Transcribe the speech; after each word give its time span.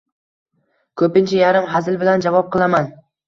Ko’pincha 1.01 1.37
yarim 1.41 1.69
hazil 1.75 1.99
bilan 2.05 2.25
javob 2.27 2.49
qilaman: 2.57 2.91